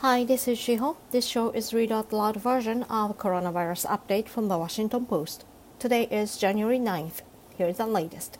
Hi, 0.00 0.22
this 0.22 0.46
is 0.46 0.60
Shiho. 0.60 0.94
This 1.10 1.26
show 1.26 1.50
is 1.50 1.74
read 1.74 1.90
out 1.90 2.12
loud 2.12 2.36
version 2.36 2.84
of 2.84 3.18
coronavirus 3.18 3.84
update 3.86 4.28
from 4.28 4.46
the 4.46 4.56
Washington 4.56 5.06
Post. 5.06 5.44
Today 5.80 6.04
is 6.04 6.38
January 6.38 6.78
9th. 6.78 7.22
Here 7.56 7.66
is 7.66 7.78
the 7.78 7.86
latest. 7.88 8.38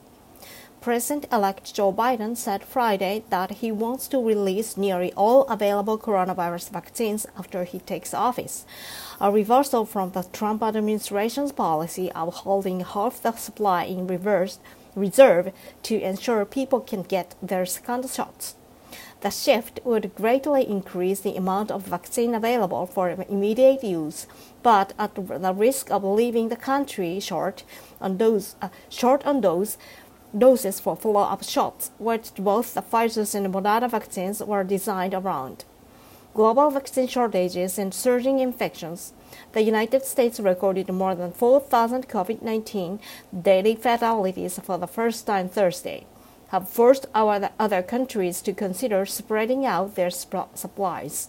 President-elect 0.80 1.74
Joe 1.74 1.92
Biden 1.92 2.36
said 2.36 2.62
Friday 2.62 3.24
that 3.30 3.50
he 3.58 3.72
wants 3.72 4.06
to 4.06 4.24
release 4.24 4.76
nearly 4.76 5.12
all 5.14 5.48
available 5.48 5.98
coronavirus 5.98 6.70
vaccines 6.70 7.26
after 7.36 7.64
he 7.64 7.80
takes 7.80 8.14
office, 8.14 8.64
a 9.20 9.32
reversal 9.32 9.84
from 9.84 10.12
the 10.12 10.22
Trump 10.32 10.62
administration's 10.62 11.50
policy 11.50 12.08
of 12.12 12.32
holding 12.34 12.84
half 12.84 13.20
the 13.20 13.32
supply 13.32 13.82
in 13.82 14.06
reverse 14.06 14.60
reserve 14.94 15.50
to 15.82 16.00
ensure 16.00 16.44
people 16.44 16.78
can 16.78 17.02
get 17.02 17.34
their 17.42 17.66
second 17.66 18.08
shots. 18.08 18.54
The 19.20 19.30
shift 19.30 19.80
would 19.84 20.14
greatly 20.14 20.68
increase 20.68 21.20
the 21.20 21.34
amount 21.34 21.72
of 21.72 21.82
vaccine 21.82 22.36
available 22.36 22.86
for 22.86 23.10
immediate 23.28 23.82
use, 23.82 24.28
but 24.62 24.92
at 24.96 25.16
the 25.16 25.52
risk 25.52 25.90
of 25.90 26.04
leaving 26.04 26.50
the 26.50 26.56
country 26.56 27.18
short 27.18 27.64
on 28.00 28.18
those 28.18 28.54
uh, 28.62 28.68
short 28.88 29.26
on 29.26 29.40
those 29.40 29.76
doses 30.36 30.78
for 30.78 30.94
follow-up 30.94 31.42
shots, 31.42 31.90
which 31.98 32.32
both 32.36 32.74
the 32.74 32.82
Pfizer 32.82 33.34
and 33.34 33.52
Moderna 33.52 33.90
vaccines 33.90 34.40
were 34.40 34.62
designed 34.62 35.14
around. 35.14 35.64
Global 36.32 36.70
vaccine 36.70 37.08
shortages 37.08 37.76
and 37.76 37.92
surging 37.92 38.38
infections. 38.38 39.14
The 39.50 39.62
United 39.62 40.04
States 40.04 40.38
recorded 40.38 40.88
more 40.92 41.16
than 41.16 41.32
4,000 41.32 42.08
COVID-19 42.08 43.00
daily 43.42 43.74
fatalities 43.74 44.60
for 44.60 44.78
the 44.78 44.86
first 44.86 45.26
time 45.26 45.48
Thursday 45.48 46.06
have 46.48 46.68
forced 46.68 47.06
our 47.14 47.50
other 47.58 47.82
countries 47.82 48.40
to 48.42 48.52
consider 48.52 49.06
spreading 49.06 49.64
out 49.64 49.94
their 49.94 50.10
supplies. 50.10 51.28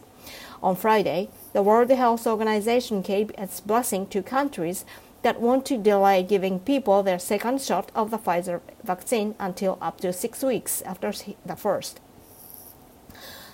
On 0.61 0.75
Friday, 0.75 1.29
the 1.53 1.61
World 1.61 1.89
Health 1.89 2.27
Organization 2.27 3.01
gave 3.01 3.31
its 3.37 3.59
blessing 3.59 4.07
to 4.07 4.21
countries 4.21 4.85
that 5.21 5.41
want 5.41 5.65
to 5.65 5.77
delay 5.77 6.23
giving 6.23 6.59
people 6.59 7.03
their 7.03 7.19
second 7.19 7.61
shot 7.61 7.91
of 7.95 8.11
the 8.11 8.17
Pfizer 8.17 8.61
vaccine 8.83 9.35
until 9.39 9.77
up 9.81 9.99
to 10.01 10.13
six 10.13 10.43
weeks 10.43 10.81
after 10.83 11.11
the 11.45 11.55
first. 11.55 11.99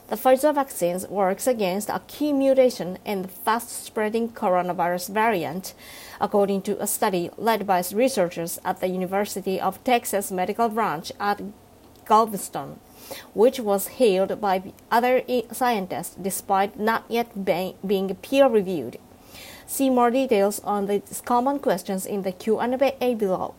The 0.08 0.18
Pfizer 0.18 0.54
vaccine 0.54 1.00
works 1.10 1.48
against 1.48 1.90
a 1.90 2.00
key 2.06 2.32
mutation 2.32 3.00
in 3.06 3.24
the 3.24 3.28
fast 3.28 3.86
spreading 3.86 4.30
coronavirus 4.30 5.10
variant, 5.10 5.74
according 6.22 6.62
to 6.64 6.80
a 6.80 6.86
study 6.86 7.32
led 7.38 7.66
by 7.66 7.84
researchers 7.92 8.60
at 8.64 8.82
the 8.82 8.88
University 8.88 9.60
of 9.60 9.84
Texas 9.84 10.32
Medical 10.32 10.70
Branch 10.70 11.12
at 11.20 11.42
Galveston, 12.08 12.80
which 13.34 13.60
was 13.60 13.98
hailed 13.98 14.40
by 14.40 14.72
other 14.92 15.24
scientists 15.52 16.16
despite 16.22 16.80
not 16.80 17.06
yet 17.10 17.44
being 17.44 18.16
peer 18.22 18.48
reviewed. 18.48 19.00
See 19.66 19.90
more 19.90 20.12
details 20.12 20.60
on 20.60 20.86
these 20.86 21.24
common 21.26 21.58
questions 21.58 22.06
in 22.06 22.22
the 22.22 22.32
Q&A 22.32 23.16
below. 23.16 23.56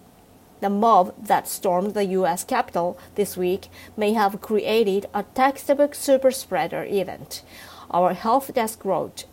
The 0.60 0.70
mob 0.70 1.14
that 1.26 1.46
stormed 1.46 1.94
the 1.94 2.04
U.S. 2.06 2.42
Capitol 2.42 2.98
this 3.14 3.36
week 3.36 3.68
may 3.96 4.14
have 4.14 4.40
created 4.40 5.06
a 5.12 5.22
textbook 5.22 5.94
super 5.94 6.30
spreader 6.30 6.84
event. 6.84 7.42
Our 7.90 8.14
health 8.14 8.54
desk 8.54 8.84
wrote, 8.84 9.26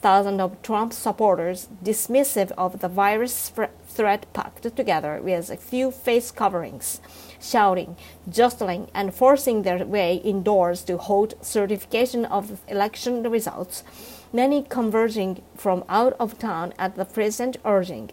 thousands 0.00 0.40
of 0.40 0.60
Trump 0.60 0.92
supporters 0.92 1.68
dismissive 1.82 2.50
of 2.58 2.80
the 2.80 2.88
virus 2.88 3.50
threat 3.88 4.26
packed 4.34 4.76
together 4.76 5.18
with 5.22 5.48
a 5.48 5.56
few 5.56 5.90
face 5.90 6.30
coverings, 6.30 7.00
shouting, 7.40 7.96
jostling, 8.28 8.90
and 8.92 9.14
forcing 9.14 9.62
their 9.62 9.86
way 9.86 10.16
indoors 10.16 10.82
to 10.82 10.98
hold 10.98 11.32
certification 11.40 12.26
of 12.26 12.60
election 12.68 13.22
results, 13.22 13.82
many 14.30 14.62
converging 14.62 15.40
from 15.56 15.84
out 15.88 16.14
of 16.20 16.38
town 16.38 16.74
at 16.78 16.96
the 16.96 17.06
president's 17.06 17.58
urging. 17.64 18.10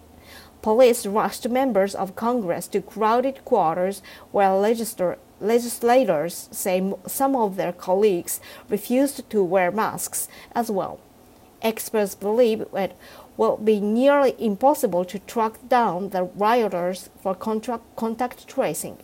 Police 0.61 1.05
rushed 1.07 1.49
members 1.49 1.95
of 1.95 2.15
Congress 2.15 2.67
to 2.67 2.81
crowded 2.81 3.43
quarters 3.45 4.01
where 4.31 4.53
legislators 4.53 6.49
say 6.51 6.93
some 7.07 7.35
of 7.35 7.55
their 7.55 7.73
colleagues 7.73 8.39
refused 8.69 9.27
to 9.31 9.43
wear 9.43 9.71
masks 9.71 10.27
as 10.53 10.69
well. 10.69 10.99
Experts 11.63 12.13
believe 12.15 12.65
it 12.73 12.95
will 13.37 13.57
be 13.57 13.79
nearly 13.79 14.35
impossible 14.37 15.03
to 15.05 15.19
track 15.19 15.53
down 15.67 16.09
the 16.09 16.23
rioters 16.23 17.09
for 17.21 17.33
contact 17.33 18.47
tracing. 18.47 18.97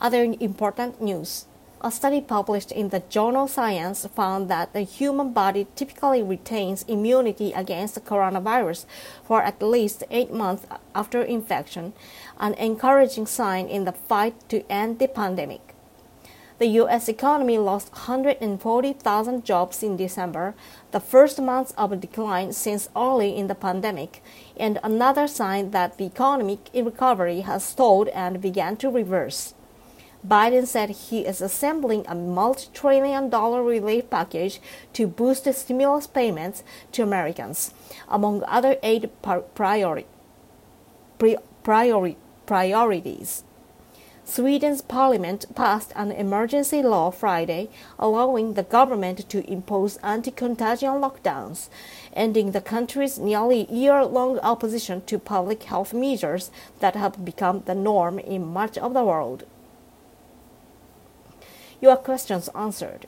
Other 0.00 0.22
important 0.40 1.02
news. 1.02 1.46
A 1.80 1.92
study 1.92 2.20
published 2.20 2.72
in 2.72 2.88
the 2.88 3.04
journal 3.08 3.46
Science 3.46 4.04
found 4.04 4.50
that 4.50 4.72
the 4.72 4.80
human 4.80 5.32
body 5.32 5.68
typically 5.76 6.24
retains 6.24 6.82
immunity 6.88 7.52
against 7.52 7.94
the 7.94 8.00
coronavirus 8.00 8.84
for 9.22 9.42
at 9.42 9.62
least 9.62 10.02
eight 10.10 10.32
months 10.32 10.66
after 10.92 11.22
infection, 11.22 11.92
an 12.40 12.54
encouraging 12.54 13.26
sign 13.26 13.68
in 13.68 13.84
the 13.84 13.92
fight 13.92 14.34
to 14.48 14.68
end 14.68 14.98
the 14.98 15.06
pandemic. 15.06 15.72
The 16.58 16.66
U.S. 16.82 17.08
economy 17.08 17.58
lost 17.58 17.92
140,000 17.92 19.44
jobs 19.44 19.80
in 19.80 19.96
December, 19.96 20.56
the 20.90 20.98
first 20.98 21.40
month 21.40 21.72
of 21.78 22.00
decline 22.00 22.52
since 22.52 22.88
early 22.96 23.36
in 23.36 23.46
the 23.46 23.54
pandemic, 23.54 24.20
and 24.56 24.80
another 24.82 25.28
sign 25.28 25.70
that 25.70 25.96
the 25.96 26.06
economic 26.06 26.70
recovery 26.74 27.42
has 27.42 27.62
stalled 27.62 28.08
and 28.08 28.40
began 28.40 28.76
to 28.78 28.90
reverse. 28.90 29.54
Biden 30.26 30.66
said 30.66 30.90
he 30.90 31.24
is 31.24 31.40
assembling 31.40 32.04
a 32.08 32.14
multi 32.14 32.68
trillion 32.74 33.30
dollar 33.30 33.62
relief 33.62 34.10
package 34.10 34.60
to 34.92 35.06
boost 35.06 35.52
stimulus 35.54 36.08
payments 36.08 36.64
to 36.90 37.04
Americans, 37.04 37.72
among 38.08 38.42
other 38.48 38.78
aid 38.82 39.10
priori- 39.22 40.06
priori- 41.18 42.16
priorities. 42.46 43.44
Sweden's 44.26 44.82
parliament 44.82 45.46
passed 45.54 45.92
an 45.94 46.10
emergency 46.10 46.82
law 46.82 47.10
Friday 47.12 47.70
allowing 47.96 48.54
the 48.54 48.64
government 48.64 49.28
to 49.30 49.48
impose 49.50 49.98
anti 49.98 50.32
contagion 50.32 51.00
lockdowns, 51.00 51.68
ending 52.12 52.50
the 52.50 52.60
country's 52.60 53.20
nearly 53.20 53.70
year 53.70 54.04
long 54.04 54.40
opposition 54.40 55.00
to 55.02 55.18
public 55.20 55.62
health 55.62 55.94
measures 55.94 56.50
that 56.80 56.96
have 56.96 57.24
become 57.24 57.62
the 57.66 57.74
norm 57.74 58.18
in 58.18 58.44
much 58.44 58.76
of 58.76 58.94
the 58.94 59.04
world 59.04 59.44
your 61.80 61.96
questions 61.96 62.48
answered. 62.54 63.06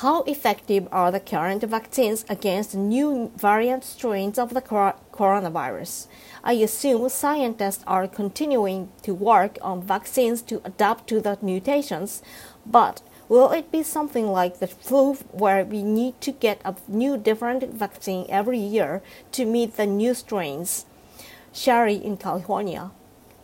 How 0.00 0.24
effective 0.24 0.88
are 0.92 1.10
the 1.10 1.20
current 1.20 1.62
vaccines 1.62 2.26
against 2.28 2.74
new 2.74 3.32
variant 3.34 3.82
strains 3.82 4.38
of 4.38 4.52
the 4.52 4.60
coronavirus? 4.60 6.08
I 6.44 6.52
assume 6.52 7.08
scientists 7.08 7.82
are 7.86 8.06
continuing 8.06 8.90
to 9.04 9.14
work 9.14 9.56
on 9.62 9.80
vaccines 9.80 10.42
to 10.42 10.60
adapt 10.66 11.08
to 11.08 11.22
the 11.22 11.38
mutations, 11.40 12.20
but 12.66 13.00
will 13.30 13.52
it 13.52 13.72
be 13.72 13.82
something 13.82 14.26
like 14.26 14.58
the 14.58 14.66
flu 14.66 15.14
where 15.32 15.64
we 15.64 15.82
need 15.82 16.20
to 16.20 16.32
get 16.32 16.60
a 16.62 16.74
new 16.86 17.16
different 17.16 17.64
vaccine 17.72 18.26
every 18.28 18.58
year 18.58 19.00
to 19.32 19.46
meet 19.46 19.76
the 19.76 19.86
new 19.86 20.12
strains? 20.12 20.84
Sherry 21.54 21.94
in 21.94 22.18
California. 22.18 22.90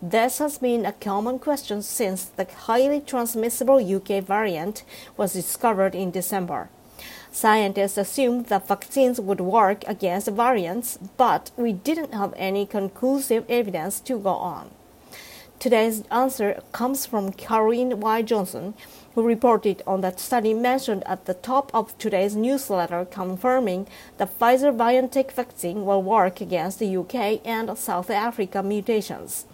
This 0.05 0.39
has 0.39 0.57
been 0.57 0.85
a 0.85 0.91
common 0.91 1.39
question 1.39 1.81
since 1.81 2.25
the 2.25 2.43
highly 2.43 2.99
transmissible 2.99 3.79
UK 3.79 4.21
variant 4.21 4.83
was 5.15 5.31
discovered 5.31 5.95
in 5.95 6.11
December. 6.11 6.67
Scientists 7.31 7.97
assumed 7.97 8.47
that 8.47 8.67
vaccines 8.67 9.21
would 9.21 9.39
work 9.39 9.85
against 9.87 10.27
variants, 10.27 10.99
but 11.15 11.51
we 11.55 11.71
didn't 11.71 12.13
have 12.13 12.33
any 12.35 12.65
conclusive 12.65 13.45
evidence 13.47 14.01
to 14.01 14.19
go 14.19 14.31
on. 14.31 14.71
Today's 15.57 16.03
answer 16.11 16.61
comes 16.73 17.05
from 17.05 17.31
Caroline 17.31 18.01
Y. 18.01 18.23
Johnson, 18.23 18.73
who 19.15 19.23
reported 19.23 19.81
on 19.87 20.01
that 20.01 20.19
study 20.19 20.53
mentioned 20.53 21.03
at 21.05 21.23
the 21.23 21.33
top 21.33 21.71
of 21.73 21.97
today's 21.97 22.35
newsletter 22.35 23.05
confirming 23.05 23.87
the 24.17 24.25
Pfizer 24.25 24.75
BioNTech 24.75 25.31
vaccine 25.31 25.85
will 25.85 26.03
work 26.03 26.41
against 26.41 26.79
the 26.79 26.97
UK 26.97 27.39
and 27.45 27.77
South 27.77 28.09
Africa 28.09 28.61
mutations. 28.61 29.45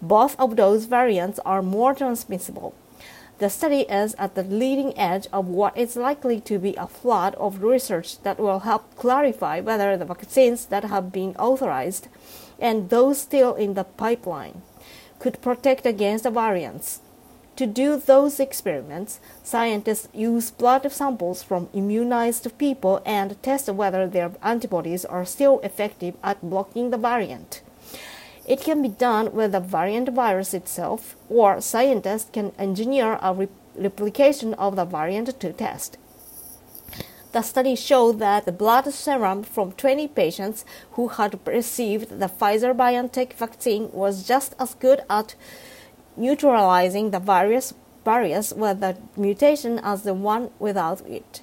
Both 0.00 0.38
of 0.38 0.56
those 0.56 0.84
variants 0.84 1.40
are 1.44 1.62
more 1.62 1.94
transmissible. 1.94 2.74
The 3.38 3.48
study 3.48 3.82
is 3.82 4.14
at 4.18 4.34
the 4.34 4.42
leading 4.42 4.98
edge 4.98 5.28
of 5.32 5.46
what 5.46 5.76
is 5.76 5.96
likely 5.96 6.40
to 6.40 6.58
be 6.58 6.74
a 6.74 6.88
flood 6.88 7.34
of 7.36 7.62
research 7.62 8.20
that 8.22 8.40
will 8.40 8.60
help 8.60 8.96
clarify 8.96 9.60
whether 9.60 9.96
the 9.96 10.04
vaccines 10.04 10.66
that 10.66 10.84
have 10.84 11.12
been 11.12 11.36
authorized 11.36 12.08
and 12.58 12.90
those 12.90 13.18
still 13.18 13.54
in 13.54 13.74
the 13.74 13.84
pipeline 13.84 14.62
could 15.20 15.40
protect 15.40 15.86
against 15.86 16.24
the 16.24 16.30
variants. 16.30 17.00
To 17.56 17.66
do 17.66 17.96
those 17.96 18.38
experiments, 18.38 19.18
scientists 19.42 20.08
use 20.12 20.50
blood 20.52 20.90
samples 20.92 21.42
from 21.42 21.68
immunized 21.72 22.56
people 22.56 23.02
and 23.04 23.40
test 23.42 23.68
whether 23.68 24.06
their 24.06 24.32
antibodies 24.42 25.04
are 25.04 25.24
still 25.24 25.58
effective 25.60 26.14
at 26.22 26.40
blocking 26.40 26.90
the 26.90 26.98
variant. 26.98 27.62
It 28.48 28.62
can 28.62 28.80
be 28.80 28.88
done 28.88 29.34
with 29.34 29.52
the 29.52 29.60
variant 29.60 30.08
virus 30.08 30.54
itself, 30.54 31.16
or 31.28 31.60
scientists 31.60 32.30
can 32.32 32.52
engineer 32.58 33.18
a 33.20 33.34
re- 33.34 33.48
replication 33.76 34.54
of 34.54 34.74
the 34.74 34.86
variant 34.86 35.38
to 35.40 35.52
test. 35.52 35.98
The 37.32 37.42
study 37.42 37.76
showed 37.76 38.20
that 38.20 38.46
the 38.46 38.52
blood 38.52 38.90
serum 38.90 39.42
from 39.42 39.72
20 39.72 40.08
patients 40.08 40.64
who 40.92 41.08
had 41.08 41.38
received 41.46 42.20
the 42.20 42.26
Pfizer 42.26 42.74
BioNTech 42.74 43.34
vaccine 43.34 43.90
was 43.92 44.26
just 44.26 44.54
as 44.58 44.72
good 44.72 45.02
at 45.10 45.34
neutralizing 46.16 47.10
the 47.10 47.20
virus 47.20 47.74
barriers 48.02 48.54
with 48.54 48.80
the 48.80 48.96
mutation 49.14 49.78
as 49.78 50.04
the 50.04 50.14
one 50.14 50.48
without 50.58 51.06
it. 51.06 51.42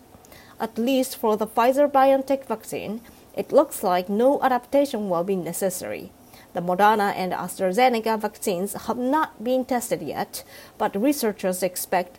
At 0.60 0.80
least 0.80 1.18
for 1.18 1.38
the 1.38 1.46
Pfizer 1.46 1.88
BioNTech 1.88 2.48
vaccine, 2.48 3.02
it 3.36 3.52
looks 3.52 3.84
like 3.84 4.10
no 4.10 4.42
adaptation 4.42 5.08
will 5.08 5.24
be 5.24 5.36
necessary. 5.36 6.12
The 6.56 6.62
Moderna 6.62 7.14
and 7.14 7.34
AstraZeneca 7.34 8.18
vaccines 8.18 8.86
have 8.86 8.98
not 8.98 9.44
been 9.44 9.66
tested 9.66 10.02
yet, 10.02 10.46
but 10.78 10.96
researchers 10.96 11.62
expect 11.62 12.18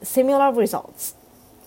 similar 0.00 0.52
results. 0.52 1.16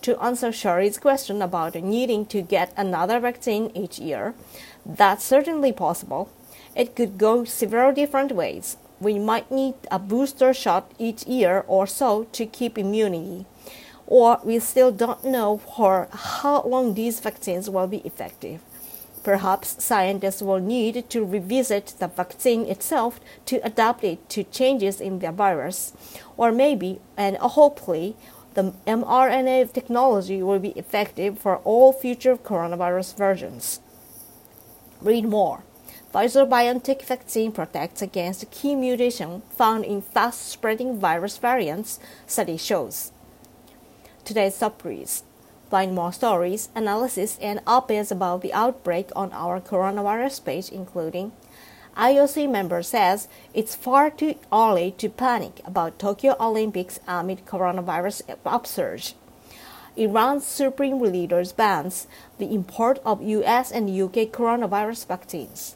To 0.00 0.18
answer 0.18 0.50
Sherry's 0.50 0.96
question 0.96 1.42
about 1.42 1.74
needing 1.74 2.24
to 2.26 2.40
get 2.40 2.72
another 2.78 3.20
vaccine 3.20 3.70
each 3.74 3.98
year, 3.98 4.34
that's 4.86 5.22
certainly 5.22 5.70
possible. 5.70 6.30
It 6.74 6.96
could 6.96 7.18
go 7.18 7.44
several 7.44 7.92
different 7.92 8.32
ways. 8.32 8.78
We 9.00 9.18
might 9.18 9.50
need 9.50 9.74
a 9.90 9.98
booster 9.98 10.54
shot 10.54 10.90
each 10.98 11.26
year 11.26 11.62
or 11.68 11.86
so 11.86 12.24
to 12.32 12.46
keep 12.46 12.78
immunity. 12.78 13.44
Or 14.06 14.40
we 14.42 14.60
still 14.60 14.92
don't 14.92 15.24
know 15.24 15.58
for 15.58 16.08
how 16.10 16.62
long 16.62 16.94
these 16.94 17.20
vaccines 17.20 17.68
will 17.68 17.86
be 17.86 17.98
effective. 17.98 18.62
Perhaps 19.22 19.82
scientists 19.82 20.42
will 20.42 20.60
need 20.60 21.08
to 21.10 21.24
revisit 21.24 21.94
the 21.98 22.08
vaccine 22.08 22.66
itself 22.66 23.20
to 23.46 23.56
adapt 23.64 24.04
it 24.04 24.28
to 24.30 24.44
changes 24.44 25.00
in 25.00 25.18
the 25.18 25.32
virus, 25.32 25.92
or 26.36 26.52
maybe 26.52 27.00
and 27.16 27.36
hopefully 27.36 28.16
the 28.54 28.72
mRNA 28.86 29.72
technology 29.72 30.42
will 30.42 30.58
be 30.58 30.70
effective 30.70 31.38
for 31.38 31.58
all 31.58 31.92
future 31.92 32.36
coronavirus 32.36 33.16
versions. 33.16 33.80
Read 35.00 35.24
more. 35.24 35.62
Pfizer 36.12 36.48
BioNTech 36.48 37.02
vaccine 37.02 37.52
protects 37.52 38.00
against 38.00 38.50
key 38.50 38.74
mutation 38.74 39.42
found 39.50 39.84
in 39.84 40.00
fast 40.00 40.48
spreading 40.48 40.98
virus 40.98 41.36
variants, 41.36 42.00
study 42.26 42.56
shows. 42.56 43.12
Today's 44.24 44.54
surprise. 44.54 45.22
Find 45.70 45.94
more 45.94 46.12
stories, 46.12 46.70
analysis, 46.74 47.38
and 47.42 47.60
op-eds 47.66 48.10
about 48.10 48.40
the 48.40 48.54
outbreak 48.54 49.10
on 49.14 49.32
our 49.32 49.60
coronavirus 49.60 50.44
page, 50.44 50.70
including 50.70 51.32
IOC 51.98 52.48
member 52.48 52.82
says 52.82 53.26
it's 53.52 53.74
far 53.74 54.08
too 54.08 54.36
early 54.52 54.92
to 54.92 55.08
panic 55.08 55.60
about 55.64 55.98
Tokyo 55.98 56.36
Olympics 56.38 57.00
amid 57.08 57.44
coronavirus 57.44 58.22
upsurge. 58.46 59.14
Iran's 59.96 60.46
supreme 60.46 61.00
leaders 61.00 61.50
bans 61.50 62.06
the 62.38 62.54
import 62.54 63.00
of 63.04 63.20
US 63.20 63.72
and 63.72 63.90
UK 63.90 64.30
coronavirus 64.30 65.08
vaccines. 65.08 65.74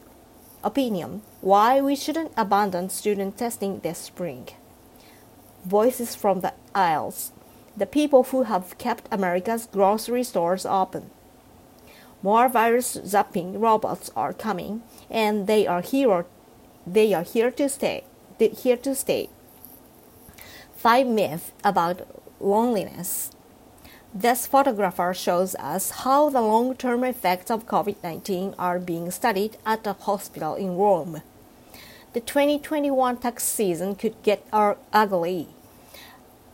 Opinion 0.62 1.22
Why 1.40 1.80
we 1.80 1.96
shouldn't 1.96 2.32
abandon 2.36 2.88
student 2.88 3.36
testing 3.36 3.80
this 3.80 3.98
spring. 3.98 4.48
Voices 5.64 6.14
from 6.14 6.40
the 6.40 6.54
aisles 6.72 7.32
the 7.76 7.86
people 7.86 8.24
who 8.24 8.44
have 8.44 8.76
kept 8.78 9.08
America's 9.10 9.66
grocery 9.66 10.22
stores 10.22 10.66
open. 10.66 11.10
More 12.22 12.48
virus 12.48 12.96
zapping 12.96 13.60
robots 13.60 14.10
are 14.14 14.32
coming, 14.32 14.82
and 15.10 15.46
they 15.46 15.66
are 15.66 15.80
here. 15.80 16.26
They 16.86 17.14
are 17.14 17.24
here 17.24 17.50
to 17.50 17.69
stay. 17.69 18.04
Here 18.38 18.76
to 18.76 18.94
stay. 18.94 19.28
Five 20.76 21.06
myths 21.06 21.52
about 21.64 22.06
loneliness. 22.40 23.30
This 24.14 24.46
photographer 24.46 25.14
shows 25.14 25.54
us 25.54 25.90
how 26.04 26.28
the 26.28 26.42
long-term 26.42 27.02
effects 27.04 27.50
of 27.50 27.66
COVID-19 27.66 28.54
are 28.58 28.78
being 28.78 29.10
studied 29.10 29.56
at 29.64 29.86
a 29.86 29.94
hospital 29.94 30.54
in 30.54 30.76
Rome. 30.76 31.22
The 32.12 32.20
2021 32.20 33.16
tax 33.16 33.42
season 33.44 33.94
could 33.94 34.22
get 34.22 34.46
ugly 34.52 35.48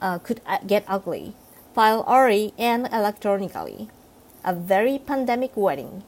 uh, 0.00 0.18
could 0.18 0.40
uh, 0.46 0.58
get 0.66 0.84
ugly, 0.86 1.34
file 1.74 2.04
orally 2.06 2.54
and 2.58 2.88
electronically. 2.92 3.88
A 4.44 4.54
very 4.54 4.98
pandemic 4.98 5.56
wedding. 5.56 6.04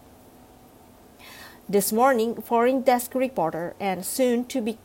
This 1.68 1.92
morning, 1.92 2.42
foreign 2.42 2.82
desk 2.82 3.14
reporter 3.14 3.74
and 3.78 4.04
soon 4.04 4.44
to 4.46 4.60
be 4.60 4.78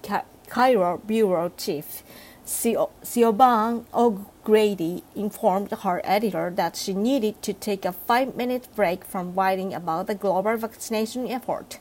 Cairo 0.47 0.97
bureau 0.97 1.51
chief 1.57 2.03
Siobhan 2.45 3.85
O'Grady 3.91 5.03
informed 5.15 5.71
her 5.71 5.99
editor 6.03 6.51
that 6.55 6.75
she 6.75 6.93
needed 6.93 7.41
to 7.41 7.53
take 7.53 7.85
a 7.85 7.91
five 7.91 8.35
minute 8.35 8.67
break 8.75 9.03
from 9.03 9.33
writing 9.33 9.73
about 9.73 10.05
the 10.05 10.13
global 10.13 10.55
vaccination 10.55 11.27
effort 11.27 11.79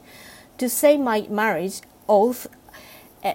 to 0.57 0.71
say 0.71 0.97
my 0.97 1.27
marriage 1.29 1.83
oath 2.09 2.47
eh, 3.23 3.35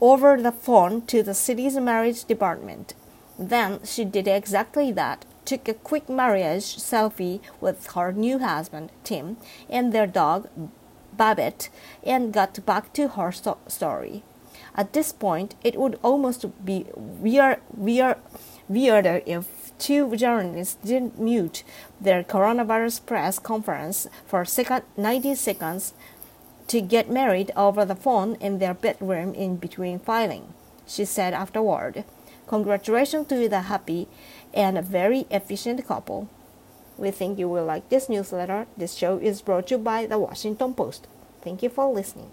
over 0.00 0.40
the 0.40 0.52
phone 0.52 1.02
to 1.06 1.22
the 1.24 1.34
city's 1.34 1.76
marriage 1.76 2.24
department. 2.24 2.94
Then 3.38 3.80
she 3.84 4.04
did 4.04 4.26
exactly 4.26 4.90
that 4.92 5.24
took 5.48 5.66
a 5.66 5.72
quick 5.72 6.10
marriage 6.10 6.76
selfie 6.76 7.40
with 7.58 7.92
her 7.92 8.12
new 8.12 8.38
husband, 8.38 8.92
Tim, 9.02 9.38
and 9.70 9.94
their 9.94 10.06
dog, 10.06 10.46
Babette, 11.16 11.70
and 12.04 12.34
got 12.34 12.66
back 12.66 12.92
to 12.92 13.08
her 13.08 13.32
sto- 13.32 13.56
story. 13.66 14.22
At 14.74 14.92
this 14.92 15.10
point, 15.10 15.54
it 15.64 15.80
would 15.80 15.98
almost 16.02 16.44
be 16.66 16.84
weird, 16.94 17.60
weird, 17.74 18.16
weirder 18.68 19.22
if 19.24 19.72
two 19.78 20.14
journalists 20.16 20.76
didn't 20.84 21.18
mute 21.18 21.64
their 21.98 22.22
coronavirus 22.22 23.06
press 23.06 23.38
conference 23.38 24.06
for 24.26 24.44
second, 24.44 24.82
90 24.98 25.34
seconds 25.34 25.94
to 26.66 26.82
get 26.82 27.08
married 27.08 27.50
over 27.56 27.86
the 27.86 27.96
phone 27.96 28.34
in 28.34 28.58
their 28.58 28.74
bedroom 28.74 29.32
in 29.32 29.56
between 29.56 29.98
filing, 29.98 30.52
she 30.86 31.06
said 31.06 31.32
afterward. 31.32 32.04
Congratulations 32.48 33.26
to 33.28 33.42
you 33.42 33.48
the 33.48 33.60
happy 33.62 34.08
and 34.54 34.82
very 34.82 35.26
efficient 35.30 35.86
couple. 35.86 36.28
We 36.96 37.10
think 37.10 37.38
you 37.38 37.48
will 37.48 37.66
like 37.66 37.88
this 37.90 38.08
newsletter. 38.08 38.66
This 38.76 38.94
show 38.94 39.18
is 39.18 39.42
brought 39.42 39.68
to 39.68 39.74
you 39.74 39.78
by 39.78 40.06
the 40.06 40.18
Washington 40.18 40.74
Post. 40.74 41.06
Thank 41.42 41.62
you 41.62 41.68
for 41.68 41.92
listening. 41.92 42.30